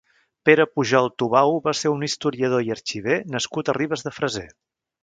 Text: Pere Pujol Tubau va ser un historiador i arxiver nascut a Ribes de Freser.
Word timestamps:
Pere 0.49 0.63
Pujol 0.77 1.09
Tubau 1.23 1.53
va 1.67 1.75
ser 1.81 1.93
un 1.99 2.09
historiador 2.09 2.65
i 2.71 2.75
arxiver 2.79 3.21
nascut 3.37 3.73
a 3.75 3.79
Ribes 3.81 4.09
de 4.09 4.19
Freser. 4.19 4.51